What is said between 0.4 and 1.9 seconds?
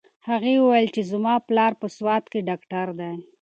وویل چې زما پلار په